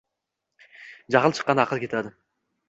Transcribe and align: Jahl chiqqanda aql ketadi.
Jahl 1.17 1.35
chiqqanda 1.41 1.67
aql 1.67 1.83
ketadi. 1.85 2.17